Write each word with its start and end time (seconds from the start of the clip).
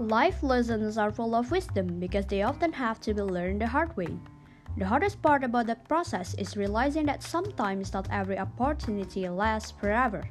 Life 0.00 0.42
lessons 0.42 0.96
are 0.96 1.12
full 1.12 1.34
of 1.34 1.50
wisdom 1.50 2.00
because 2.00 2.24
they 2.24 2.40
often 2.40 2.72
have 2.72 3.02
to 3.02 3.12
be 3.12 3.20
learned 3.20 3.60
the 3.60 3.66
hard 3.66 3.94
way. 3.98 4.08
The 4.78 4.86
hardest 4.86 5.20
part 5.20 5.44
about 5.44 5.66
that 5.66 5.86
process 5.88 6.32
is 6.38 6.56
realizing 6.56 7.04
that 7.04 7.22
sometimes 7.22 7.92
not 7.92 8.08
every 8.10 8.38
opportunity 8.38 9.28
lasts 9.28 9.72
forever. 9.72 10.24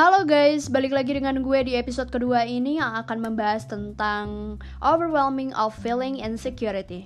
Halo 0.00 0.24
guys, 0.24 0.72
balik 0.72 0.96
lagi 0.96 1.12
dengan 1.12 1.44
gue 1.44 1.60
di 1.60 1.76
episode 1.76 2.08
kedua 2.08 2.48
ini 2.48 2.80
yang 2.80 2.96
akan 3.04 3.20
membahas 3.20 3.68
tentang 3.68 4.56
overwhelming 4.80 5.52
of 5.52 5.76
feeling 5.76 6.24
insecurity. 6.24 7.04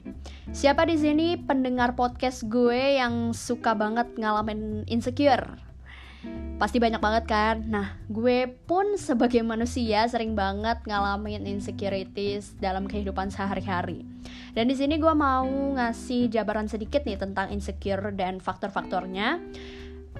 Siapa 0.54 0.86
di 0.86 0.94
sini 0.94 1.34
pendengar 1.34 1.98
podcast 1.98 2.46
gue 2.46 3.02
yang 3.02 3.34
suka 3.34 3.74
banget 3.74 4.14
ngalamin 4.14 4.86
insecure? 4.86 5.58
Pasti 6.54 6.78
banyak 6.78 7.02
banget 7.02 7.24
kan? 7.26 7.66
Nah, 7.66 7.98
gue 8.06 8.46
pun 8.62 8.94
sebagai 8.94 9.42
manusia 9.42 10.06
sering 10.06 10.38
banget 10.38 10.78
ngalamin 10.86 11.50
insecurities 11.50 12.54
dalam 12.62 12.86
kehidupan 12.86 13.26
sehari-hari. 13.26 14.06
Dan 14.54 14.70
di 14.70 14.78
sini 14.78 15.02
gue 15.02 15.14
mau 15.18 15.50
ngasih 15.50 16.30
jabaran 16.30 16.70
sedikit 16.70 17.02
nih 17.02 17.18
tentang 17.18 17.50
insecure 17.50 18.14
dan 18.14 18.38
faktor-faktornya 18.38 19.42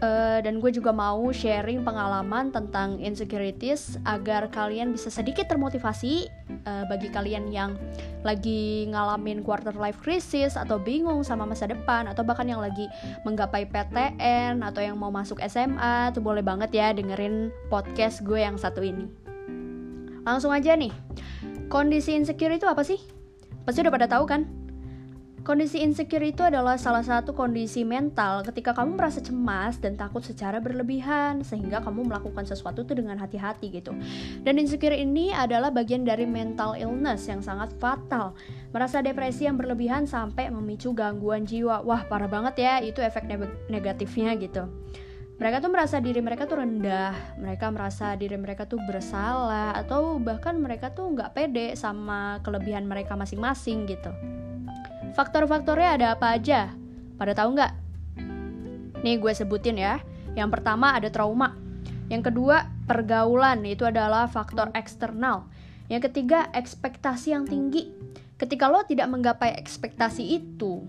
Uh, 0.04 0.44
dan 0.44 0.60
gue 0.60 0.68
juga 0.68 0.92
mau 0.92 1.32
sharing 1.32 1.80
pengalaman 1.80 2.52
tentang 2.52 3.00
insecurities 3.00 3.96
agar 4.04 4.52
kalian 4.52 4.92
bisa 4.92 5.08
sedikit 5.08 5.48
termotivasi 5.48 6.28
uh, 6.68 6.84
bagi 6.92 7.08
kalian 7.08 7.48
yang 7.48 7.72
lagi 8.20 8.84
ngalamin 8.92 9.40
quarter 9.40 9.72
life 9.72 9.96
crisis 10.04 10.60
atau 10.60 10.76
bingung 10.76 11.24
sama 11.24 11.48
masa 11.48 11.64
depan 11.72 12.04
atau 12.04 12.20
bahkan 12.20 12.44
yang 12.44 12.60
lagi 12.60 12.84
menggapai 13.24 13.64
PTN 13.64 14.60
atau 14.60 14.84
yang 14.84 15.00
mau 15.00 15.08
masuk 15.08 15.40
SMA 15.48 16.12
tuh 16.12 16.20
boleh 16.20 16.44
banget 16.44 16.68
ya 16.76 16.92
dengerin 16.92 17.48
podcast 17.72 18.20
gue 18.28 18.44
yang 18.44 18.60
satu 18.60 18.84
ini. 18.84 19.08
Langsung 20.28 20.52
aja 20.52 20.76
nih. 20.76 20.92
Kondisi 21.72 22.12
insecure 22.12 22.52
itu 22.52 22.68
apa 22.68 22.84
sih? 22.84 23.00
Pasti 23.64 23.80
udah 23.80 23.92
pada 23.92 24.04
tahu 24.04 24.28
kan? 24.28 24.63
Kondisi 25.44 25.84
insecure 25.84 26.24
itu 26.24 26.40
adalah 26.40 26.80
salah 26.80 27.04
satu 27.04 27.36
kondisi 27.36 27.84
mental 27.84 28.40
ketika 28.48 28.72
kamu 28.72 28.96
merasa 28.96 29.20
cemas 29.20 29.76
dan 29.76 29.92
takut 29.92 30.24
secara 30.24 30.56
berlebihan 30.56 31.44
sehingga 31.44 31.84
kamu 31.84 32.08
melakukan 32.08 32.48
sesuatu 32.48 32.80
itu 32.80 32.96
dengan 32.96 33.20
hati-hati 33.20 33.68
gitu. 33.68 33.92
Dan 34.40 34.56
insecure 34.56 34.96
ini 34.96 35.36
adalah 35.36 35.68
bagian 35.68 36.00
dari 36.00 36.24
mental 36.24 36.80
illness 36.80 37.28
yang 37.28 37.44
sangat 37.44 37.76
fatal. 37.76 38.32
Merasa 38.72 39.04
depresi 39.04 39.44
yang 39.44 39.60
berlebihan 39.60 40.08
sampai 40.08 40.48
memicu 40.48 40.96
gangguan 40.96 41.44
jiwa. 41.44 41.84
Wah, 41.84 42.08
parah 42.08 42.32
banget 42.32 42.64
ya 42.64 42.80
itu 42.80 43.04
efek 43.04 43.28
negatifnya 43.68 44.32
gitu. 44.40 44.64
Mereka 45.36 45.60
tuh 45.60 45.68
merasa 45.68 46.00
diri 46.00 46.24
mereka 46.24 46.48
tuh 46.48 46.64
rendah, 46.64 47.36
mereka 47.36 47.68
merasa 47.68 48.16
diri 48.16 48.40
mereka 48.40 48.64
tuh 48.64 48.80
bersalah, 48.88 49.76
atau 49.76 50.16
bahkan 50.16 50.56
mereka 50.56 50.96
tuh 50.96 51.12
nggak 51.12 51.36
pede 51.36 51.76
sama 51.76 52.40
kelebihan 52.40 52.88
mereka 52.88 53.12
masing-masing 53.12 53.84
gitu. 53.84 54.08
Faktor-faktornya 55.14 55.90
ada 55.94 56.06
apa 56.18 56.34
aja? 56.34 56.74
Pada 57.14 57.38
tahu 57.38 57.54
nggak? 57.54 57.72
Nih 59.06 59.16
gue 59.22 59.30
sebutin 59.30 59.78
ya. 59.78 60.02
Yang 60.34 60.58
pertama 60.58 60.90
ada 60.98 61.06
trauma. 61.06 61.54
Yang 62.10 62.34
kedua 62.34 62.66
pergaulan, 62.90 63.62
itu 63.62 63.86
adalah 63.86 64.26
faktor 64.26 64.74
eksternal. 64.74 65.46
Yang 65.86 66.10
ketiga 66.10 66.50
ekspektasi 66.50 67.30
yang 67.30 67.46
tinggi. 67.46 67.94
Ketika 68.34 68.66
lo 68.66 68.82
tidak 68.82 69.06
menggapai 69.06 69.54
ekspektasi 69.54 70.34
itu, 70.34 70.82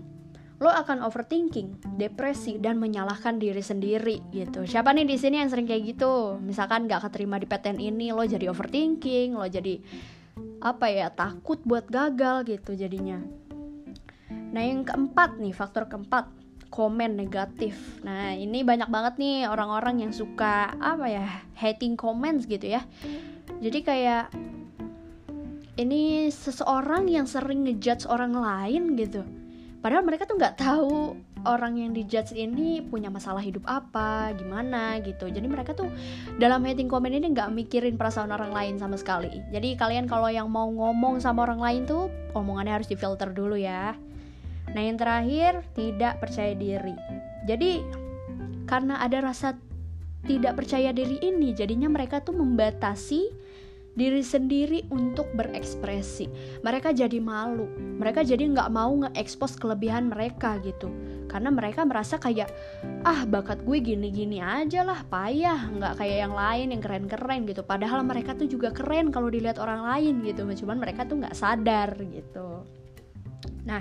lo 0.58 0.70
akan 0.74 1.06
overthinking, 1.06 1.94
depresi, 1.94 2.58
dan 2.58 2.82
menyalahkan 2.82 3.38
diri 3.38 3.62
sendiri 3.62 4.26
gitu. 4.34 4.66
Siapa 4.66 4.90
nih 4.90 5.06
di 5.06 5.16
sini 5.16 5.38
yang 5.38 5.48
sering 5.52 5.70
kayak 5.70 5.94
gitu? 5.94 6.42
Misalkan 6.42 6.90
nggak 6.90 7.06
keterima 7.06 7.38
di 7.38 7.46
PTN 7.46 7.78
ini, 7.78 8.10
lo 8.10 8.26
jadi 8.26 8.50
overthinking, 8.50 9.38
lo 9.38 9.46
jadi 9.46 9.78
apa 10.58 10.90
ya 10.90 11.14
takut 11.14 11.62
buat 11.62 11.86
gagal 11.86 12.48
gitu 12.50 12.74
jadinya. 12.74 13.45
Nah, 14.56 14.64
yang 14.64 14.88
keempat 14.88 15.36
nih, 15.36 15.52
faktor 15.52 15.84
keempat, 15.84 16.32
komen 16.72 17.12
negatif. 17.12 18.00
Nah, 18.00 18.32
ini 18.32 18.64
banyak 18.64 18.88
banget 18.88 19.20
nih 19.20 19.44
orang-orang 19.52 20.00
yang 20.08 20.16
suka 20.16 20.72
apa 20.80 21.12
ya, 21.12 21.28
hating 21.60 21.92
comments 21.92 22.48
gitu 22.48 22.64
ya. 22.64 22.80
Jadi 23.60 23.84
kayak 23.84 24.32
ini 25.76 26.32
seseorang 26.32 27.04
yang 27.04 27.28
sering 27.28 27.68
ngejudge 27.68 28.08
orang 28.08 28.32
lain 28.32 28.96
gitu. 28.96 29.20
Padahal 29.84 30.08
mereka 30.08 30.24
tuh 30.24 30.40
nggak 30.40 30.56
tahu 30.56 31.20
orang 31.46 31.78
yang 31.78 31.92
dijudge 31.92 32.32
ini 32.34 32.80
punya 32.80 33.12
masalah 33.12 33.44
hidup 33.44 33.62
apa, 33.68 34.32
gimana 34.34 34.98
gitu. 35.04 35.28
Jadi 35.28 35.46
mereka 35.46 35.76
tuh 35.76 35.92
dalam 36.40 36.64
hating 36.64 36.88
comment 36.88 37.12
ini 37.12 37.30
nggak 37.30 37.52
mikirin 37.52 37.94
perasaan 37.94 38.32
orang 38.32 38.50
lain 38.50 38.74
sama 38.80 38.96
sekali. 38.96 39.30
Jadi 39.52 39.76
kalian 39.76 40.08
kalau 40.08 40.32
yang 40.32 40.48
mau 40.48 40.66
ngomong 40.66 41.20
sama 41.20 41.44
orang 41.44 41.60
lain 41.60 41.82
tuh 41.84 42.08
omongannya 42.32 42.82
harus 42.82 42.88
difilter 42.88 43.30
dulu 43.30 43.54
ya. 43.54 43.94
Nah, 44.76 44.84
yang 44.84 45.00
terakhir, 45.00 45.64
tidak 45.72 46.20
percaya 46.20 46.52
diri. 46.52 46.92
Jadi, 47.48 47.80
karena 48.68 49.00
ada 49.00 49.24
rasa 49.24 49.56
tidak 50.28 50.60
percaya 50.60 50.92
diri 50.92 51.16
ini, 51.24 51.56
jadinya 51.56 51.88
mereka 51.88 52.20
tuh 52.20 52.36
membatasi 52.36 53.32
diri 53.96 54.20
sendiri 54.20 54.84
untuk 54.92 55.32
berekspresi. 55.32 56.28
Mereka 56.60 56.92
jadi 56.92 57.16
malu, 57.16 57.64
mereka 57.96 58.20
jadi 58.20 58.44
nggak 58.44 58.68
mau 58.68 58.92
nge-expose 58.92 59.56
kelebihan 59.56 60.12
mereka 60.12 60.60
gitu. 60.60 60.92
Karena 61.32 61.48
mereka 61.48 61.88
merasa 61.88 62.20
kayak, 62.20 62.52
ah 63.08 63.24
bakat 63.24 63.64
gue 63.64 63.80
gini-gini 63.80 64.44
aja 64.44 64.84
lah, 64.84 65.00
payah, 65.08 65.72
nggak 65.72 65.96
kayak 65.96 66.28
yang 66.28 66.36
lain 66.36 66.76
yang 66.76 66.82
keren-keren 66.84 67.48
gitu. 67.48 67.64
Padahal 67.64 68.04
mereka 68.04 68.36
tuh 68.36 68.44
juga 68.44 68.68
keren 68.68 69.08
kalau 69.08 69.32
dilihat 69.32 69.56
orang 69.56 69.88
lain 69.88 70.20
gitu, 70.28 70.44
cuman 70.44 70.76
mereka 70.76 71.08
tuh 71.08 71.24
nggak 71.24 71.32
sadar 71.32 71.96
gitu. 71.96 72.68
Nah, 73.64 73.80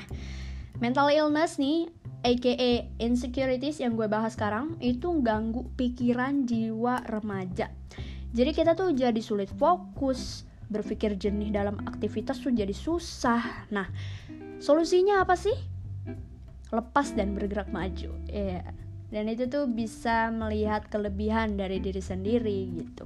Mental 0.84 1.08
illness 1.12 1.56
nih, 1.56 1.88
aka 2.25 2.90
insecurities 3.00 3.80
yang 3.80 3.96
gue 3.96 4.09
bahas 4.12 4.36
sekarang, 4.36 4.75
itu 4.84 5.12
ganggu 5.24 5.68
pikiran 5.80 6.44
jiwa 6.44 7.06
remaja. 7.08 7.72
Jadi 8.36 8.52
kita 8.52 8.75
tuh 8.75 8.91
jadi 8.91 9.22
sulit 9.24 9.47
fokus, 9.56 10.44
berpikir 10.68 11.16
jernih 11.16 11.53
dalam 11.53 11.80
aktivitas 11.85 12.41
tuh 12.41 12.52
jadi 12.52 12.74
susah. 12.74 13.69
Nah, 13.72 13.88
solusinya 14.59 15.24
apa 15.24 15.40
sih? 15.40 15.56
Lepas 16.74 17.16
dan 17.16 17.38
bergerak 17.38 17.72
maju. 17.72 18.12
Ya. 18.28 18.59
Yeah. 18.59 18.66
Dan 19.14 19.31
itu 19.31 19.47
tuh 19.47 19.69
bisa 19.69 20.28
melihat 20.34 20.91
kelebihan 20.91 21.56
dari 21.56 21.80
diri 21.80 22.03
sendiri 22.03 22.68
gitu. 22.74 23.06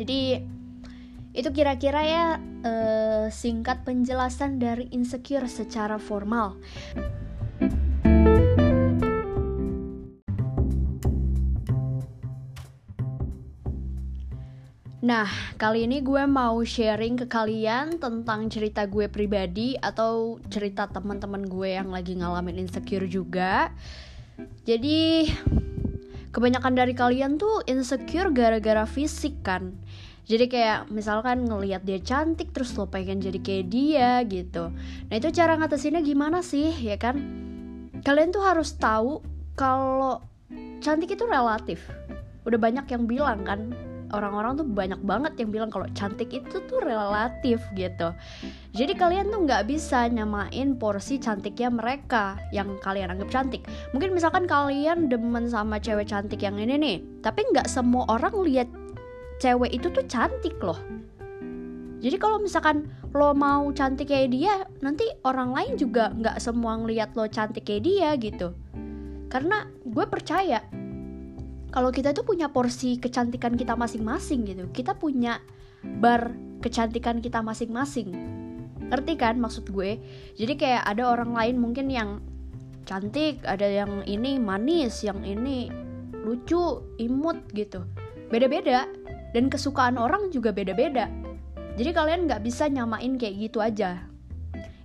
Jadi 0.00 0.40
itu 1.36 1.52
kira-kira 1.52 2.00
ya 2.00 2.26
uh, 2.64 3.28
singkat 3.28 3.84
penjelasan 3.84 4.56
dari 4.56 4.88
insecure 4.88 5.44
secara 5.44 6.00
formal. 6.00 6.56
Nah, 15.06 15.28
kali 15.54 15.86
ini 15.86 16.02
gue 16.02 16.24
mau 16.26 16.58
sharing 16.66 17.14
ke 17.20 17.30
kalian 17.30 18.02
tentang 18.02 18.50
cerita 18.50 18.88
gue 18.90 19.06
pribadi 19.06 19.78
atau 19.78 20.42
cerita 20.50 20.90
teman-teman 20.90 21.46
gue 21.46 21.78
yang 21.78 21.94
lagi 21.94 22.18
ngalamin 22.18 22.66
insecure 22.66 23.06
juga. 23.06 23.70
Jadi, 24.66 25.30
kebanyakan 26.34 26.74
dari 26.74 26.96
kalian 26.96 27.38
tuh 27.38 27.62
insecure 27.70 28.34
gara-gara 28.34 28.82
fisik 28.82 29.46
kan 29.46 29.78
jadi 30.26 30.50
kayak 30.50 30.80
misalkan 30.90 31.46
ngelihat 31.46 31.86
dia 31.86 32.02
cantik 32.02 32.50
terus 32.50 32.74
lo 32.74 32.90
pengen 32.90 33.22
jadi 33.22 33.38
kayak 33.38 33.66
dia 33.70 34.10
gitu. 34.26 34.74
Nah 35.06 35.14
itu 35.14 35.30
cara 35.30 35.54
ngatasinnya 35.54 36.02
gimana 36.02 36.42
sih 36.42 36.74
ya 36.74 36.98
kan? 36.98 37.14
Kalian 38.02 38.34
tuh 38.34 38.42
harus 38.42 38.74
tahu 38.74 39.22
kalau 39.54 40.18
cantik 40.82 41.14
itu 41.14 41.22
relatif. 41.30 41.86
Udah 42.42 42.58
banyak 42.58 42.90
yang 42.90 43.06
bilang 43.06 43.46
kan 43.46 43.70
orang-orang 44.10 44.58
tuh 44.58 44.66
banyak 44.66 44.98
banget 45.02 45.32
yang 45.38 45.50
bilang 45.54 45.70
kalau 45.70 45.86
cantik 45.94 46.34
itu 46.34 46.58
tuh 46.66 46.82
relatif 46.82 47.62
gitu. 47.78 48.10
Jadi 48.74 48.98
kalian 48.98 49.30
tuh 49.30 49.46
nggak 49.46 49.70
bisa 49.70 50.10
nyamain 50.10 50.74
porsi 50.74 51.22
cantiknya 51.22 51.70
mereka 51.70 52.34
yang 52.50 52.74
kalian 52.82 53.14
anggap 53.14 53.30
cantik. 53.30 53.62
Mungkin 53.94 54.10
misalkan 54.10 54.50
kalian 54.50 55.06
demen 55.06 55.46
sama 55.46 55.78
cewek 55.78 56.10
cantik 56.10 56.42
yang 56.42 56.58
ini 56.58 56.74
nih 56.74 56.96
tapi 57.22 57.46
nggak 57.46 57.70
semua 57.70 58.10
orang 58.10 58.34
lihat 58.42 58.66
cewek 59.40 59.72
itu 59.72 59.88
tuh 59.92 60.04
cantik 60.08 60.56
loh. 60.60 60.78
Jadi 62.00 62.16
kalau 62.20 62.36
misalkan 62.38 62.92
lo 63.16 63.32
mau 63.32 63.72
cantik 63.72 64.12
kayak 64.12 64.28
dia 64.30 64.54
nanti 64.84 65.08
orang 65.24 65.56
lain 65.56 65.80
juga 65.80 66.12
nggak 66.12 66.36
semua 66.38 66.76
ngeliat 66.76 67.16
lo 67.16 67.24
cantik 67.26 67.64
kayak 67.64 67.82
dia 67.82 68.10
gitu. 68.20 68.52
Karena 69.32 69.64
gue 69.82 70.04
percaya 70.06 70.60
kalau 71.72 71.92
kita 71.92 72.12
tuh 72.16 72.24
punya 72.24 72.48
porsi 72.52 73.00
kecantikan 73.00 73.56
kita 73.56 73.74
masing-masing 73.74 74.44
gitu. 74.48 74.64
Kita 74.70 74.96
punya 74.96 75.40
bar 76.00 76.36
kecantikan 76.60 77.20
kita 77.20 77.40
masing-masing. 77.40 78.12
Ngerti 78.86 79.12
kan 79.18 79.40
maksud 79.40 79.66
gue? 79.72 79.98
Jadi 80.38 80.52
kayak 80.56 80.86
ada 80.86 81.10
orang 81.10 81.34
lain 81.34 81.56
mungkin 81.58 81.90
yang 81.90 82.22
cantik 82.86 83.42
ada 83.42 83.66
yang 83.66 84.06
ini 84.06 84.38
manis 84.38 85.02
yang 85.02 85.18
ini 85.26 85.68
lucu 86.22 86.80
imut 87.02 87.40
gitu. 87.50 87.82
Beda-beda 88.30 88.86
dan 89.36 89.52
kesukaan 89.52 90.00
orang 90.00 90.32
juga 90.32 90.48
beda-beda. 90.48 91.12
Jadi 91.76 91.92
kalian 91.92 92.24
nggak 92.24 92.40
bisa 92.40 92.72
nyamain 92.72 93.20
kayak 93.20 93.36
gitu 93.36 93.60
aja. 93.60 94.00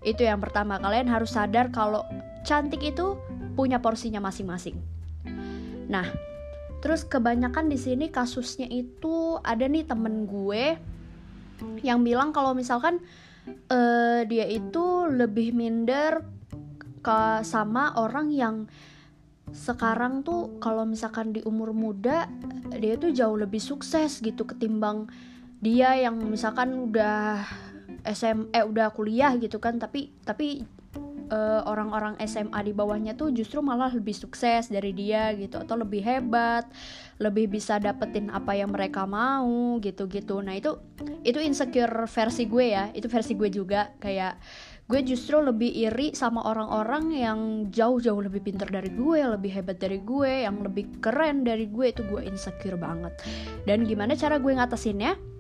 Itu 0.04 0.28
yang 0.28 0.44
pertama. 0.44 0.76
Kalian 0.76 1.08
harus 1.08 1.32
sadar 1.32 1.72
kalau 1.72 2.04
cantik 2.44 2.84
itu 2.84 3.16
punya 3.56 3.80
porsinya 3.80 4.20
masing-masing. 4.20 4.76
Nah 5.88 6.04
terus 6.84 7.08
kebanyakan 7.08 7.72
di 7.72 7.80
sini 7.80 8.12
kasusnya 8.12 8.68
itu 8.68 9.40
ada 9.40 9.70
nih 9.70 9.88
temen 9.88 10.28
gue 10.28 10.76
yang 11.86 12.02
bilang 12.02 12.34
kalau 12.34 12.58
misalkan 12.58 13.00
uh, 13.70 14.26
dia 14.26 14.50
itu 14.50 15.06
lebih 15.08 15.54
minder 15.54 16.26
ke 17.06 17.46
sama 17.46 17.94
orang 17.96 18.34
yang 18.34 18.56
sekarang 19.50 20.22
tuh 20.22 20.62
kalau 20.62 20.86
misalkan 20.86 21.34
di 21.34 21.42
umur 21.44 21.74
muda 21.74 22.30
dia 22.78 22.96
tuh 22.96 23.10
jauh 23.10 23.36
lebih 23.36 23.60
sukses 23.60 24.22
gitu 24.22 24.46
ketimbang 24.46 25.10
dia 25.60 25.98
yang 25.98 26.16
misalkan 26.22 26.90
udah 26.90 27.42
SM 28.06 28.54
eh 28.54 28.64
udah 28.64 28.94
kuliah 28.94 29.34
gitu 29.42 29.58
kan 29.58 29.82
tapi 29.82 30.14
tapi 30.24 30.64
uh, 31.32 31.62
orang-orang 31.66 32.20
SMA 32.28 32.60
di 32.62 32.74
bawahnya 32.76 33.16
tuh 33.16 33.32
justru 33.32 33.64
malah 33.64 33.90
lebih 33.90 34.14
sukses 34.14 34.68
dari 34.68 34.92
dia 34.92 35.32
gitu 35.34 35.58
atau 35.58 35.80
lebih 35.80 36.04
hebat, 36.04 36.68
lebih 37.18 37.48
bisa 37.48 37.80
dapetin 37.80 38.28
apa 38.30 38.54
yang 38.54 38.70
mereka 38.70 39.08
mau 39.08 39.80
gitu-gitu. 39.80 40.44
Nah, 40.44 40.60
itu 40.60 40.78
itu 41.24 41.40
insecure 41.40 42.06
versi 42.06 42.46
gue 42.46 42.66
ya. 42.76 42.92
Itu 42.92 43.08
versi 43.08 43.34
gue 43.34 43.50
juga 43.50 43.96
kayak 43.98 44.38
gue 44.92 45.00
justru 45.08 45.40
lebih 45.40 45.72
iri 45.72 46.12
sama 46.12 46.44
orang-orang 46.44 47.16
yang 47.16 47.40
jauh-jauh 47.72 48.28
lebih 48.28 48.44
pintar 48.44 48.68
dari 48.68 48.92
gue, 48.92 49.24
lebih 49.24 49.56
hebat 49.56 49.80
dari 49.80 50.04
gue, 50.04 50.44
yang 50.44 50.60
lebih 50.60 51.00
keren 51.00 51.48
dari 51.48 51.72
gue 51.72 51.96
itu 51.96 52.04
gue 52.04 52.28
insecure 52.28 52.76
banget. 52.76 53.16
Dan 53.64 53.88
gimana 53.88 54.20
cara 54.20 54.36
gue 54.36 54.52
ngatasinnya? 54.52 55.32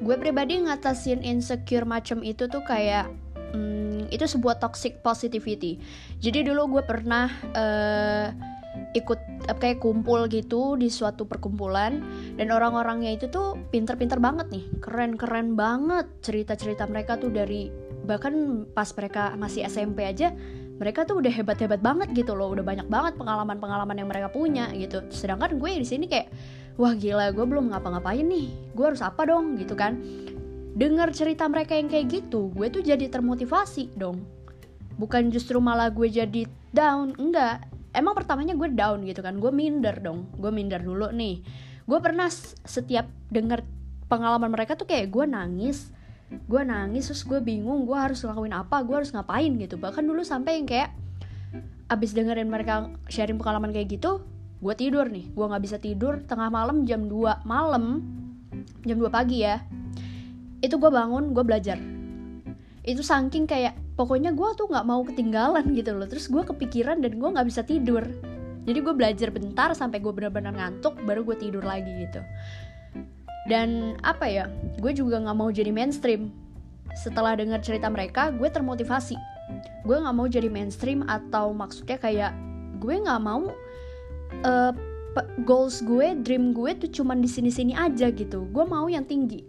gue 0.00 0.16
pribadi 0.16 0.64
ngatasin 0.64 1.20
insecure 1.20 1.84
macam 1.84 2.24
itu 2.24 2.48
tuh 2.48 2.64
kayak 2.64 3.12
hmm, 3.52 4.08
itu 4.08 4.24
sebuah 4.24 4.56
toxic 4.56 5.04
positivity 5.04 5.76
jadi 6.24 6.48
dulu 6.48 6.80
gue 6.80 6.82
pernah 6.88 7.28
uh, 7.52 8.32
ikut 8.96 9.20
kayak 9.60 9.82
kumpul 9.82 10.24
gitu 10.30 10.78
di 10.80 10.88
suatu 10.88 11.28
perkumpulan 11.28 12.00
dan 12.40 12.48
orang-orangnya 12.48 13.12
itu 13.12 13.26
tuh 13.28 13.60
pinter-pinter 13.68 14.16
banget 14.22 14.48
nih 14.48 14.64
keren-keren 14.80 15.52
banget 15.52 16.08
cerita-cerita 16.24 16.88
mereka 16.88 17.20
tuh 17.20 17.28
dari 17.28 17.68
bahkan 18.10 18.66
pas 18.74 18.90
mereka 18.90 19.38
masih 19.38 19.62
SMP 19.70 20.02
aja 20.02 20.34
mereka 20.80 21.04
tuh 21.04 21.20
udah 21.20 21.28
hebat-hebat 21.28 21.84
banget 21.84 22.08
gitu 22.16 22.32
loh. 22.32 22.56
Udah 22.56 22.64
banyak 22.64 22.88
banget 22.88 23.20
pengalaman-pengalaman 23.20 24.00
yang 24.00 24.08
mereka 24.08 24.32
punya 24.32 24.72
gitu. 24.72 25.04
Sedangkan 25.12 25.60
gue 25.60 25.76
di 25.76 25.84
sini 25.84 26.08
kayak 26.08 26.32
wah 26.80 26.96
gila 26.96 27.36
gue 27.36 27.44
belum 27.44 27.68
ngapa-ngapain 27.68 28.24
nih. 28.24 28.48
Gue 28.72 28.88
harus 28.88 29.04
apa 29.04 29.28
dong? 29.28 29.60
gitu 29.60 29.76
kan. 29.76 30.00
Dengar 30.72 31.12
cerita 31.12 31.44
mereka 31.52 31.76
yang 31.76 31.92
kayak 31.92 32.08
gitu 32.08 32.48
gue 32.56 32.72
tuh 32.72 32.80
jadi 32.80 33.12
termotivasi 33.12 33.92
dong. 33.92 34.24
Bukan 34.96 35.28
justru 35.28 35.60
malah 35.60 35.92
gue 35.92 36.08
jadi 36.08 36.48
down 36.72 37.12
enggak. 37.20 37.60
Emang 37.92 38.16
pertamanya 38.16 38.56
gue 38.56 38.72
down 38.72 39.04
gitu 39.04 39.20
kan. 39.20 39.36
Gue 39.36 39.52
minder 39.52 40.00
dong. 40.00 40.32
Gue 40.40 40.48
minder 40.48 40.80
dulu 40.80 41.12
nih. 41.12 41.44
Gue 41.84 42.00
pernah 42.00 42.32
setiap 42.64 43.04
denger 43.28 43.60
pengalaman 44.08 44.48
mereka 44.48 44.80
tuh 44.80 44.88
kayak 44.88 45.12
gue 45.12 45.28
nangis 45.28 45.92
gue 46.30 46.62
nangis 46.62 47.10
terus 47.10 47.26
gue 47.26 47.42
bingung 47.42 47.82
gue 47.86 47.98
harus 47.98 48.22
ngelakuin 48.22 48.54
apa 48.54 48.76
gue 48.86 48.96
harus 49.02 49.10
ngapain 49.10 49.50
gitu. 49.58 49.74
Bahkan 49.78 50.02
dulu 50.06 50.22
sampai 50.22 50.62
yang 50.62 50.66
kayak 50.66 50.94
abis 51.90 52.14
dengerin 52.14 52.46
mereka 52.46 52.86
sharing 53.10 53.34
pengalaman 53.34 53.74
kayak 53.74 53.98
gitu 53.98 54.22
gue 54.62 54.74
tidur 54.78 55.10
nih. 55.10 55.26
Gue 55.34 55.46
nggak 55.50 55.62
bisa 55.62 55.76
tidur 55.82 56.22
tengah 56.22 56.46
malam 56.52 56.86
jam 56.86 57.10
2 57.10 57.42
malam 57.42 58.06
jam 58.86 58.96
2 58.98 59.10
pagi 59.10 59.42
ya. 59.42 59.58
Itu 60.62 60.78
gue 60.78 60.90
bangun 60.90 61.34
gue 61.34 61.42
belajar. 61.42 61.78
Itu 62.86 63.02
saking 63.02 63.50
kayak 63.50 63.74
pokoknya 63.98 64.30
gue 64.30 64.48
tuh 64.54 64.70
nggak 64.70 64.86
mau 64.86 65.02
ketinggalan 65.02 65.66
gitu 65.74 65.98
loh. 65.98 66.06
Terus 66.06 66.30
gue 66.30 66.46
kepikiran 66.46 67.02
dan 67.02 67.18
gue 67.18 67.28
nggak 67.28 67.46
bisa 67.50 67.66
tidur. 67.66 68.06
Jadi 68.60 68.78
gue 68.78 68.94
belajar 68.94 69.34
bentar 69.34 69.74
sampai 69.74 69.98
gue 69.98 70.12
benar-benar 70.14 70.54
ngantuk 70.54 71.00
baru 71.02 71.26
gue 71.26 71.36
tidur 71.42 71.64
lagi 71.64 71.90
gitu 72.06 72.20
dan 73.50 73.98
apa 74.06 74.30
ya 74.30 74.46
gue 74.78 74.94
juga 74.94 75.18
nggak 75.18 75.36
mau 75.36 75.50
jadi 75.50 75.74
mainstream 75.74 76.30
setelah 76.94 77.34
dengar 77.34 77.58
cerita 77.58 77.90
mereka 77.90 78.30
gue 78.30 78.46
termotivasi 78.46 79.18
gue 79.82 79.96
nggak 79.98 80.14
mau 80.14 80.30
jadi 80.30 80.46
mainstream 80.46 81.02
atau 81.10 81.50
maksudnya 81.50 81.98
kayak 81.98 82.32
gue 82.78 82.94
nggak 82.94 83.20
mau 83.20 83.50
uh, 84.46 84.72
goals 85.42 85.82
gue, 85.82 86.14
dream 86.22 86.54
gue 86.54 86.70
tuh 86.78 87.02
cuman 87.02 87.18
di 87.18 87.26
sini-sini 87.26 87.74
aja 87.74 88.08
gitu. 88.14 88.46
Gue 88.54 88.64
mau 88.64 88.86
yang 88.86 89.04
tinggi. 89.04 89.42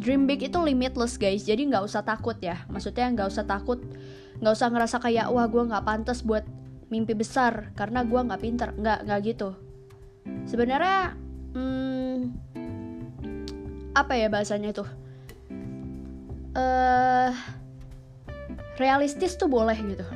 Dream 0.00 0.24
big 0.24 0.40
itu 0.44 0.56
limitless 0.56 1.20
guys, 1.20 1.44
jadi 1.44 1.60
nggak 1.60 1.84
usah 1.84 2.04
takut 2.04 2.36
ya. 2.40 2.64
Maksudnya 2.72 3.08
nggak 3.12 3.28
usah 3.28 3.44
takut, 3.44 3.80
nggak 4.40 4.52
usah 4.52 4.68
ngerasa 4.72 4.96
kayak 5.00 5.26
wah 5.28 5.44
gue 5.48 5.60
nggak 5.60 5.84
pantas 5.84 6.24
buat 6.24 6.44
mimpi 6.88 7.12
besar 7.12 7.72
karena 7.76 8.04
gue 8.04 8.20
nggak 8.20 8.40
pinter, 8.40 8.68
nggak 8.76 8.98
nggak 9.08 9.20
gitu. 9.28 9.48
Sebenarnya, 10.48 11.16
hmm, 11.56 11.89
apa 13.94 14.12
ya 14.16 14.30
bahasanya 14.30 14.70
tuh? 14.74 14.88
Uh, 16.50 17.30
realistis 18.76 19.38
tuh 19.38 19.46
boleh 19.46 19.76
gitu. 19.76 20.06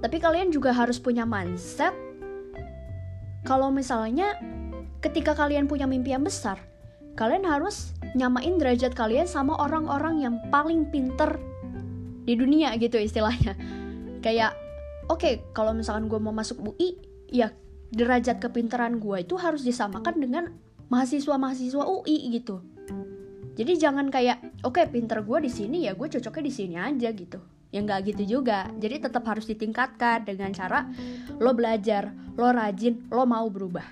Tapi 0.00 0.16
kalian 0.20 0.52
juga 0.52 0.76
harus 0.76 1.00
punya 1.00 1.24
mindset 1.24 1.96
kalau 3.46 3.70
misalnya 3.70 4.34
ketika 4.98 5.38
kalian 5.38 5.70
punya 5.70 5.86
mimpi 5.86 6.10
yang 6.10 6.26
besar, 6.26 6.58
kalian 7.14 7.46
harus 7.46 7.94
nyamain 8.18 8.58
derajat 8.58 8.90
kalian 8.90 9.30
sama 9.30 9.54
orang-orang 9.62 10.18
yang 10.18 10.34
paling 10.50 10.90
pinter 10.90 11.38
di 12.26 12.34
dunia 12.34 12.74
gitu 12.74 12.98
istilahnya. 12.98 13.54
Kayak, 14.26 14.58
oke, 15.06 15.22
okay, 15.22 15.34
kalau 15.54 15.70
misalkan 15.70 16.10
gue 16.10 16.18
mau 16.18 16.34
masuk 16.34 16.58
UI, 16.58 16.98
ya 17.30 17.54
derajat 17.94 18.42
kepintaran 18.42 18.98
gue 18.98 19.22
itu 19.22 19.38
harus 19.38 19.62
disamakan 19.62 20.18
dengan 20.18 20.44
mahasiswa-mahasiswa 20.90 21.86
UI 21.86 22.34
gitu. 22.34 22.66
Jadi 23.56 23.72
jangan 23.80 24.12
kayak, 24.12 24.60
oke 24.68 24.76
okay, 24.76 24.84
pinter 24.86 25.24
gue 25.24 25.48
di 25.48 25.50
sini 25.50 25.88
ya 25.88 25.96
gue 25.96 26.04
cocoknya 26.06 26.44
di 26.44 26.52
sini 26.52 26.74
aja 26.76 27.08
gitu. 27.16 27.40
Ya 27.72 27.80
nggak 27.80 28.12
gitu 28.12 28.22
juga. 28.38 28.68
Jadi 28.76 29.00
tetap 29.00 29.24
harus 29.24 29.48
ditingkatkan 29.48 30.28
dengan 30.28 30.52
cara 30.52 30.84
lo 31.40 31.56
belajar 31.56 32.12
lo 32.36 32.52
rajin 32.52 33.08
lo 33.08 33.24
mau 33.24 33.48
berubah. 33.48 33.84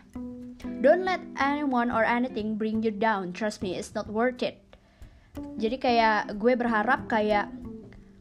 Don't 0.85 1.09
let 1.09 1.25
anyone 1.40 1.88
or 1.88 2.04
anything 2.04 2.61
bring 2.61 2.85
you 2.85 2.92
down. 2.92 3.33
Trust 3.33 3.64
me 3.64 3.73
it's 3.73 3.97
not 3.97 4.04
worth 4.12 4.44
it. 4.44 4.61
Jadi 5.56 5.80
kayak 5.80 6.37
gue 6.37 6.52
berharap 6.54 7.09
kayak 7.09 7.49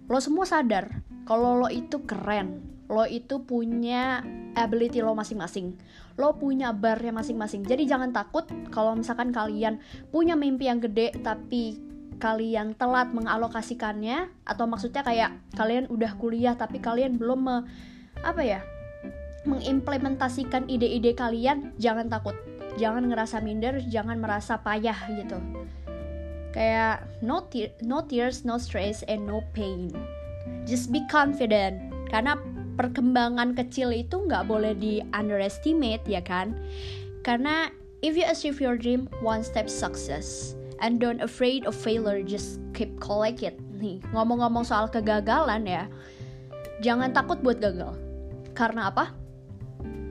lo 0.08 0.24
semua 0.24 0.48
sadar 0.48 1.04
kalau 1.28 1.60
lo 1.60 1.68
itu 1.68 2.02
keren 2.08 2.73
lo 2.92 3.08
itu 3.08 3.44
punya 3.44 4.22
ability 4.54 5.00
lo 5.00 5.16
masing-masing. 5.16 5.75
Lo 6.20 6.36
punya 6.38 6.75
barnya 6.75 7.16
masing-masing. 7.16 7.63
Jadi 7.63 7.88
jangan 7.88 8.12
takut 8.12 8.46
kalau 8.70 8.94
misalkan 8.94 9.32
kalian 9.32 9.80
punya 10.12 10.36
mimpi 10.36 10.68
yang 10.68 10.84
gede 10.84 11.16
tapi 11.24 11.80
kalian 12.22 12.78
telat 12.78 13.12
mengalokasikannya 13.12 14.32
atau 14.48 14.63
maksudnya 14.63 15.04
kayak 15.04 15.32
kalian 15.60 15.90
udah 15.92 16.16
kuliah 16.16 16.56
tapi 16.56 16.80
kalian 16.80 17.20
belum 17.20 17.40
me, 17.44 17.58
apa 18.24 18.40
ya 18.40 18.62
mengimplementasikan 19.44 20.72
ide-ide 20.72 21.12
kalian 21.16 21.75
jangan 21.80 22.08
takut. 22.08 22.36
Jangan 22.80 23.06
ngerasa 23.06 23.44
minder 23.44 23.84
jangan 23.92 24.18
merasa 24.18 24.58
payah 24.63 24.98
gitu. 25.13 25.38
Kayak 26.54 27.10
no, 27.25 27.50
te 27.50 27.74
no 27.82 28.06
tears 28.06 28.46
no 28.46 28.62
stress 28.62 29.04
and 29.10 29.25
no 29.28 29.44
pain. 29.52 29.92
Just 30.63 30.94
be 30.94 31.04
confident. 31.12 31.92
Karena 32.08 32.38
perkembangan 32.75 33.53
kecil 33.53 33.94
itu 33.94 34.25
nggak 34.25 34.50
boleh 34.50 34.74
di 34.77 35.00
underestimate 35.13 36.03
ya 36.10 36.22
kan? 36.22 36.58
Karena 37.24 37.70
if 38.03 38.20
you 38.20 38.27
achieve 38.27 38.60
your 38.60 38.75
dream 38.75 39.08
one 39.24 39.42
step 39.42 39.72
success. 39.72 40.58
And 40.84 41.00
don't 41.00 41.24
afraid 41.24 41.63
of 41.63 41.80
failure 41.80 42.20
just 42.20 42.60
keep 42.75 43.00
collect 43.00 43.39
it. 43.39 43.56
Nih 43.80 44.03
ngomong-ngomong 44.12 44.68
soal 44.68 44.92
kegagalan 44.92 45.63
ya 45.63 45.88
jangan 46.84 47.15
takut 47.15 47.39
buat 47.39 47.63
gagal. 47.63 47.96
Karena 48.51 48.92
apa? 48.92 49.15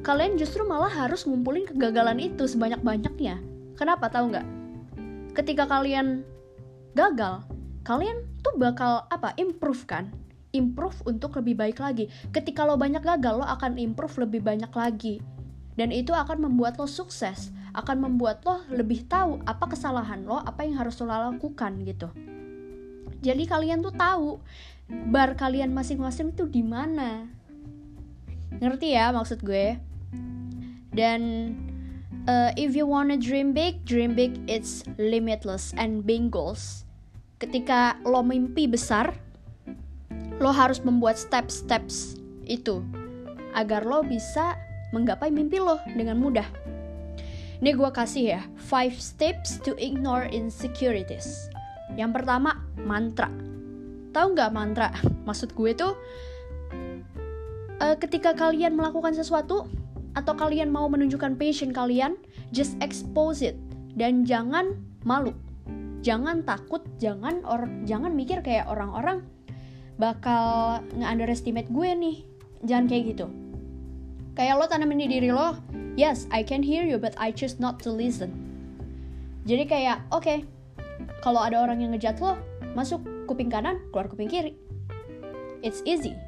Kalian 0.02 0.40
justru 0.40 0.64
malah 0.64 0.90
harus 0.90 1.28
ngumpulin 1.28 1.68
kegagalan 1.68 2.18
itu 2.18 2.48
sebanyak-banyaknya. 2.48 3.38
Kenapa 3.76 4.08
tahu 4.08 4.32
nggak? 4.32 4.46
Ketika 5.36 5.68
kalian 5.68 6.24
gagal 6.96 7.44
kalian 7.84 8.24
tuh 8.40 8.56
bakal 8.56 9.04
apa? 9.12 9.36
Improve 9.36 9.84
kan 9.84 10.08
improve 10.52 10.96
untuk 11.08 11.36
lebih 11.40 11.58
baik 11.58 11.80
lagi. 11.80 12.08
Ketika 12.30 12.64
lo 12.64 12.76
banyak 12.76 13.00
gagal 13.00 13.40
lo 13.40 13.46
akan 13.48 13.76
improve 13.80 14.22
lebih 14.22 14.40
banyak 14.44 14.72
lagi. 14.72 15.18
Dan 15.72 15.88
itu 15.88 16.12
akan 16.12 16.44
membuat 16.48 16.76
lo 16.76 16.84
sukses 16.84 17.52
akan 17.72 18.04
membuat 18.04 18.44
lo 18.44 18.60
lebih 18.68 19.08
tahu 19.08 19.40
apa 19.48 19.72
kesalahan 19.72 20.28
lo 20.28 20.36
apa 20.36 20.60
yang 20.60 20.76
harus 20.76 21.00
lo 21.00 21.08
lakukan 21.08 21.80
gitu. 21.88 22.12
Jadi 23.24 23.48
kalian 23.48 23.80
tuh 23.80 23.94
tahu 23.96 24.36
bar 25.08 25.32
kalian 25.38 25.72
masing-masing 25.72 26.36
itu 26.36 26.44
di 26.44 26.60
mana. 26.60 27.24
Ngerti 28.60 28.92
ya 28.92 29.08
maksud 29.16 29.40
gue? 29.40 29.80
Dan 30.92 31.20
uh, 32.28 32.50
if 32.60 32.76
you 32.76 32.84
wanna 32.84 33.16
dream 33.16 33.56
big 33.56 33.82
dream 33.88 34.12
big 34.12 34.36
it's 34.44 34.84
limitless 35.00 35.72
and 35.80 36.04
being 36.04 36.28
goals 36.28 36.84
ketika 37.42 37.98
lo 38.06 38.22
mimpi 38.22 38.70
besar 38.70 39.18
lo 40.42 40.50
harus 40.50 40.82
membuat 40.82 41.14
steps-steps 41.14 42.18
itu 42.50 42.82
agar 43.54 43.86
lo 43.86 44.02
bisa 44.02 44.58
menggapai 44.90 45.30
mimpi 45.30 45.62
lo 45.62 45.78
dengan 45.94 46.18
mudah. 46.18 46.44
Ini 47.62 47.78
gue 47.78 47.90
kasih 47.94 48.24
ya 48.34 48.42
5 48.58 48.98
steps 48.98 49.62
to 49.62 49.78
ignore 49.78 50.26
insecurities. 50.26 51.46
Yang 51.94 52.18
pertama 52.18 52.58
mantra. 52.82 53.30
Tahu 54.10 54.34
nggak 54.34 54.50
mantra? 54.50 54.90
Maksud 55.30 55.54
gue 55.54 55.70
tuh 55.78 55.94
uh, 57.78 57.94
ketika 58.02 58.34
kalian 58.34 58.74
melakukan 58.74 59.14
sesuatu 59.14 59.70
atau 60.18 60.34
kalian 60.36 60.68
mau 60.68 60.90
menunjukkan 60.90 61.38
passion 61.38 61.70
kalian, 61.70 62.18
just 62.50 62.74
expose 62.82 63.40
it 63.40 63.56
dan 63.94 64.26
jangan 64.26 64.76
malu. 65.06 65.32
Jangan 66.02 66.42
takut, 66.42 66.82
jangan 66.98 67.46
or 67.46 67.70
jangan 67.86 68.10
mikir 68.12 68.42
kayak 68.42 68.66
orang-orang 68.66 69.22
bakal 70.02 70.82
nge-underestimate 70.98 71.70
gue 71.70 71.90
nih. 71.94 72.16
Jangan 72.66 72.90
kayak 72.90 73.04
gitu. 73.14 73.26
Kayak 74.34 74.58
lo 74.58 74.66
tanamin 74.66 75.06
di 75.06 75.06
diri 75.06 75.30
lo, 75.30 75.54
yes, 75.94 76.26
I 76.34 76.42
can 76.42 76.58
hear 76.58 76.82
you 76.82 76.98
but 76.98 77.14
I 77.14 77.30
choose 77.30 77.62
not 77.62 77.78
to 77.86 77.94
listen. 77.94 78.34
Jadi 79.46 79.70
kayak, 79.70 80.02
oke, 80.10 80.26
okay, 80.26 80.38
kalau 81.22 81.38
ada 81.38 81.62
orang 81.62 81.78
yang 81.78 81.94
ngejat 81.94 82.18
lo, 82.18 82.34
masuk 82.74 82.98
kuping 83.30 83.46
kanan, 83.46 83.78
keluar 83.94 84.10
kuping 84.10 84.26
kiri. 84.26 84.58
It's 85.62 85.86
easy. 85.86 86.18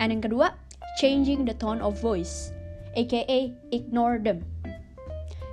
And 0.00 0.08
yang 0.08 0.24
kedua, 0.24 0.56
changing 0.96 1.44
the 1.44 1.52
tone 1.52 1.84
of 1.84 2.00
voice, 2.00 2.56
aka 2.96 3.52
ignore 3.68 4.16
them. 4.16 4.40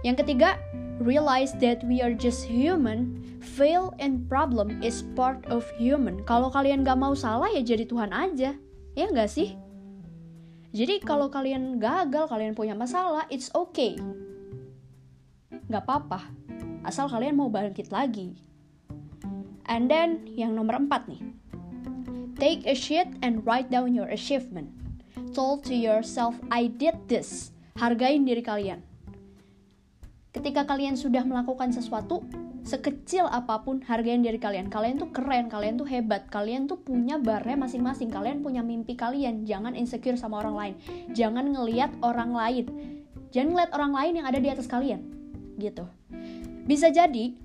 Yang 0.08 0.24
ketiga, 0.24 0.56
realize 1.04 1.52
that 1.60 1.84
we 1.84 2.00
are 2.00 2.16
just 2.16 2.48
human. 2.48 3.20
Fail 3.44 3.92
and 4.00 4.24
problem 4.32 4.80
is 4.80 5.04
part 5.20 5.44
of 5.52 5.68
human. 5.76 6.24
Kalau 6.24 6.48
kalian 6.48 6.88
gak 6.88 6.96
mau 6.96 7.12
salah 7.12 7.52
ya 7.52 7.60
jadi 7.60 7.84
Tuhan 7.84 8.16
aja, 8.16 8.56
ya 8.96 9.06
nggak 9.12 9.28
sih? 9.28 9.60
Jadi 10.72 11.04
kalau 11.04 11.28
kalian 11.28 11.76
gagal, 11.76 12.32
kalian 12.32 12.56
punya 12.56 12.72
masalah, 12.72 13.28
it's 13.28 13.52
okay. 13.52 14.00
Gak 15.68 15.84
apa-apa, 15.84 16.24
asal 16.88 17.12
kalian 17.12 17.36
mau 17.36 17.52
bangkit 17.52 17.92
lagi. 17.92 18.40
And 19.68 19.92
then 19.92 20.24
yang 20.40 20.56
nomor 20.56 20.80
empat 20.80 21.12
nih, 21.12 21.20
take 22.40 22.64
a 22.64 22.72
sheet 22.72 23.12
and 23.20 23.44
write 23.44 23.68
down 23.68 23.92
your 23.92 24.08
achievement 24.08 24.72
told 25.38 25.62
to 25.70 25.78
yourself, 25.78 26.34
I 26.50 26.66
did 26.66 26.98
this. 27.06 27.54
Hargain 27.78 28.26
diri 28.26 28.42
kalian. 28.42 28.82
Ketika 30.48 30.64
kalian 30.64 30.96
sudah 30.96 31.28
melakukan 31.28 31.76
sesuatu, 31.76 32.24
sekecil 32.64 33.28
apa 33.28 33.68
pun 33.68 33.84
hargain 33.84 34.24
diri 34.24 34.40
kalian. 34.40 34.72
Kalian 34.72 34.96
tuh 34.96 35.12
keren, 35.12 35.52
kalian 35.52 35.76
tuh 35.76 35.84
hebat, 35.84 36.32
kalian 36.32 36.72
tuh 36.72 36.80
punya 36.80 37.20
barnya 37.20 37.60
masing-masing, 37.60 38.08
kalian 38.08 38.40
punya 38.40 38.64
mimpi 38.64 38.96
kalian. 38.96 39.44
Jangan 39.44 39.76
insecure 39.76 40.16
sama 40.16 40.40
orang 40.40 40.56
lain. 40.56 40.74
Jangan 41.12 41.52
ngeliat 41.52 41.92
orang 42.00 42.32
lain. 42.32 42.64
Jangan 43.36 43.60
ngeliat 43.60 43.72
orang 43.76 43.92
lain 43.92 44.14
yang 44.24 44.28
ada 44.32 44.40
di 44.40 44.48
atas 44.48 44.72
kalian. 44.72 45.04
Gitu. 45.60 45.84
Bisa 46.64 46.96
jadi 46.96 47.36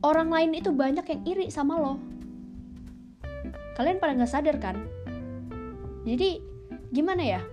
orang 0.00 0.32
lain 0.32 0.56
itu 0.56 0.72
banyak 0.72 1.04
yang 1.04 1.20
iri 1.28 1.52
sama 1.52 1.76
lo. 1.76 2.00
Kalian 3.76 4.00
pada 4.00 4.16
nggak 4.16 4.32
sadar 4.32 4.56
kan? 4.56 4.80
Jadi 6.08 6.40
gimana 6.96 7.20
ya 7.20 7.44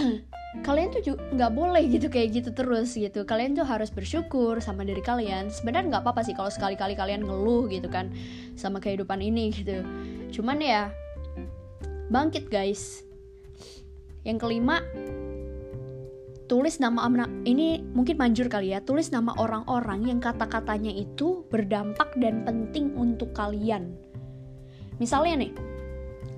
kalian 0.64 0.88
tuh 0.94 1.16
nggak 1.16 1.52
boleh 1.52 1.84
gitu 1.90 2.08
kayak 2.08 2.40
gitu 2.40 2.50
terus 2.54 2.96
gitu. 2.96 3.26
Kalian 3.26 3.56
tuh 3.58 3.66
harus 3.66 3.92
bersyukur 3.92 4.58
sama 4.64 4.86
diri 4.86 5.02
kalian. 5.04 5.52
Sebenarnya 5.52 5.98
nggak 5.98 6.02
apa-apa 6.06 6.22
sih 6.24 6.34
kalau 6.34 6.48
sekali-kali 6.48 6.96
kalian 6.96 7.24
ngeluh 7.24 7.68
gitu 7.68 7.90
kan 7.90 8.08
sama 8.56 8.80
kehidupan 8.80 9.20
ini 9.20 9.52
gitu. 9.52 9.84
Cuman 10.32 10.62
ya 10.62 10.90
bangkit 12.08 12.48
guys. 12.48 13.02
Yang 14.26 14.42
kelima 14.42 14.82
tulis 16.46 16.78
nama 16.78 17.06
ini 17.46 17.82
mungkin 17.94 18.18
manjur 18.18 18.46
kali 18.50 18.74
ya. 18.74 18.82
Tulis 18.82 19.10
nama 19.10 19.34
orang-orang 19.38 20.06
yang 20.06 20.18
kata-katanya 20.18 20.90
itu 20.94 21.46
berdampak 21.50 22.14
dan 22.18 22.42
penting 22.42 22.94
untuk 22.94 23.30
kalian. 23.34 23.94
Misalnya 24.98 25.46
nih 25.46 25.52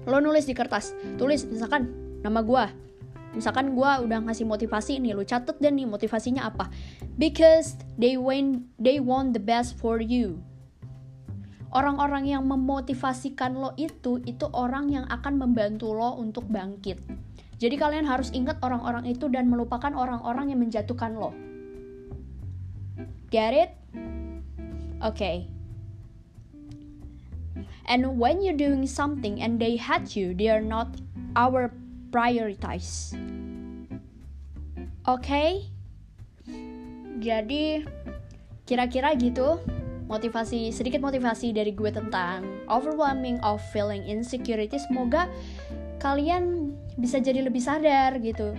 lo 0.09 0.25
nulis 0.25 0.49
di 0.49 0.57
kertas 0.57 0.97
tulis 1.21 1.45
misalkan 1.45 1.93
nama 2.25 2.41
gue 2.41 2.88
misalkan 3.37 3.77
gue 3.77 3.91
udah 4.09 4.19
ngasih 4.25 4.49
motivasi 4.49 5.01
nih 5.03 5.13
lo 5.17 5.25
catet 5.25 5.57
dan 5.61 5.77
nih 5.77 5.89
motivasinya 5.89 6.49
apa. 6.49 6.71
Because 7.21 7.77
they 8.01 8.17
want 8.17 8.65
they 8.81 9.03
want 9.03 9.37
the 9.37 9.43
best 9.43 9.77
for 9.77 10.01
you. 10.01 10.41
Orang-orang 11.69 12.25
yang 12.25 12.49
memotivasikan 12.49 13.53
lo 13.53 13.77
itu 13.77 14.25
itu 14.25 14.49
orang 14.57 14.89
yang 14.89 15.05
akan 15.13 15.37
membantu 15.37 15.93
lo 15.93 16.17
untuk 16.17 16.49
bangkit. 16.49 16.97
Jadi 17.59 17.75
kalian 17.75 18.07
harus 18.07 18.31
ingat 18.31 18.63
orang-orang 18.63 19.05
itu 19.11 19.27
dan 19.29 19.51
melupakan 19.51 19.91
orang-orang 19.93 20.55
yang 20.55 20.63
menjatuhkan 20.63 21.19
lo. 21.19 21.35
Get 23.29 23.53
it? 23.53 23.71
Oke 25.05 25.21
okay. 25.21 25.37
And 27.89 28.21
when 28.21 28.45
you're 28.45 28.57
doing 28.57 28.85
something 28.85 29.41
and 29.41 29.57
they 29.57 29.81
hate 29.81 30.13
you, 30.13 30.37
they 30.37 30.53
are 30.53 30.61
not 30.61 30.93
our 31.33 31.73
prioritize. 32.09 33.17
Oke? 35.09 35.25
Okay? 35.25 35.51
Jadi 37.19 37.83
kira-kira 38.69 39.17
gitu 39.17 39.59
motivasi 40.09 40.73
sedikit 40.73 41.01
motivasi 41.05 41.53
dari 41.53 41.73
gue 41.73 41.89
tentang 41.93 42.45
overwhelming 42.69 43.41
of 43.45 43.61
feeling 43.73 44.05
insecurity 44.05 44.77
semoga 44.77 45.29
kalian 46.01 46.73
bisa 46.97 47.21
jadi 47.21 47.45
lebih 47.45 47.61
sadar 47.61 48.17
gitu 48.21 48.57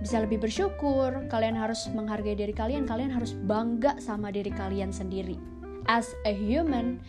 bisa 0.00 0.20
lebih 0.20 0.40
bersyukur 0.40 1.28
kalian 1.28 1.56
harus 1.56 1.88
menghargai 1.92 2.36
diri 2.36 2.52
kalian 2.56 2.88
kalian 2.88 3.12
harus 3.12 3.36
bangga 3.48 3.96
sama 4.00 4.32
diri 4.32 4.48
kalian 4.52 4.92
sendiri 4.92 5.36
as 5.88 6.12
a 6.24 6.32
human 6.32 7.00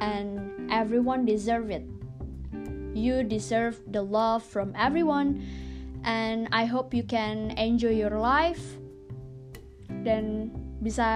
and 0.00 0.40
everyone 0.70 1.24
deserve 1.24 1.70
it. 1.70 1.84
You 2.98 3.22
deserve 3.22 3.78
the 3.86 4.02
love 4.02 4.42
from 4.42 4.74
everyone 4.74 5.46
and 6.02 6.50
I 6.50 6.66
hope 6.66 6.90
you 6.90 7.06
can 7.06 7.54
enjoy 7.54 7.94
your 7.94 8.18
life 8.18 8.62
dan 10.02 10.50
bisa 10.82 11.06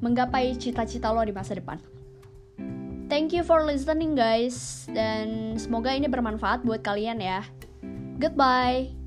menggapai 0.00 0.56
cita-cita 0.56 1.12
lo 1.12 1.20
di 1.24 1.36
masa 1.36 1.56
depan. 1.56 1.76
Thank 3.06 3.36
you 3.36 3.46
for 3.46 3.62
listening 3.62 4.18
guys 4.18 4.88
dan 4.90 5.54
semoga 5.60 5.94
ini 5.94 6.10
bermanfaat 6.10 6.66
buat 6.66 6.82
kalian 6.82 7.22
ya. 7.22 7.46
Goodbye. 8.18 9.05